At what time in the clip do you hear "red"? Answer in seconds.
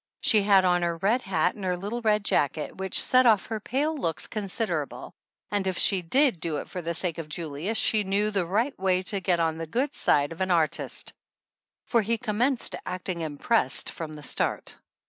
0.97-1.21, 2.01-2.25